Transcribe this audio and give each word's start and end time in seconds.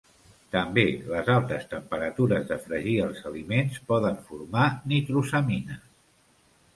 També 0.53 0.83
les 1.09 1.27
altes 1.33 1.67
temperatures 1.73 2.47
de 2.51 2.57
fregir 2.63 2.95
els 3.03 3.21
aliments 3.31 3.77
poden 3.91 4.17
formar 4.31 4.65
nitrosamines. 4.95 5.85